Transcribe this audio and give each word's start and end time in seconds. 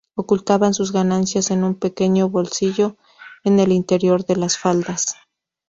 Ocultaban 0.15 0.73
sus 0.73 0.91
ganancias 0.91 1.51
en 1.51 1.63
un 1.63 1.75
pequeño 1.75 2.27
bolsillo 2.27 2.97
en 3.43 3.59
el 3.59 3.71
interior 3.71 4.25
de 4.25 4.35
las 4.35 4.57
faldas. 4.57 5.13